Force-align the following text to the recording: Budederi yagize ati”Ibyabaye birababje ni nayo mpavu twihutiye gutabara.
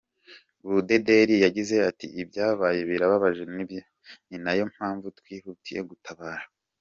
Budederi 0.69 1.35
yagize 1.45 1.75
ati”Ibyabaye 1.89 2.79
birababje 2.89 3.43
ni 4.29 4.37
nayo 4.43 4.63
mpavu 4.73 5.07
twihutiye 5.19 5.81
gutabara. 5.91 6.45